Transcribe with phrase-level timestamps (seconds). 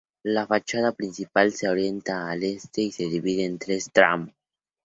[0.35, 4.31] La fachada principal se orienta al este y se divide en tres tramos.